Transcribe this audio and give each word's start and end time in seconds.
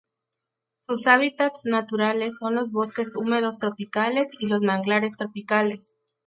Sus 0.87 1.05
hábitats 1.05 1.65
naturales 1.67 2.35
son 2.39 2.55
los 2.55 2.71
bosques 2.71 3.15
húmedos 3.15 3.59
tropicales 3.59 4.29
y 4.39 4.47
los 4.47 4.61
manglares 4.61 5.15
tropicales. 5.15 5.93